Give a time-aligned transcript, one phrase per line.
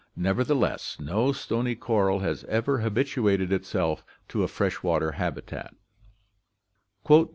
[0.15, 5.75] Nevertheless, no stony coral has ever habituated itself to a fresh water habitat.